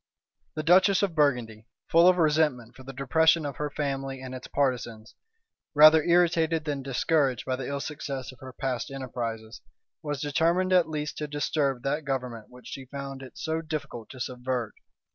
[0.55, 4.47] The duchess of Burgundy, full of resentment for the depression of her family and its
[4.47, 5.13] partisans,
[5.75, 9.61] rather irritated than discouraged by the ill success of her past enterprises,
[10.01, 14.19] was determined at least to disturb that government which she found it so difficult to
[14.19, 14.73] subvert.